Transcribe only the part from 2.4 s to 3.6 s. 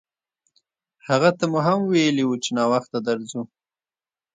چې ناوخته درځو.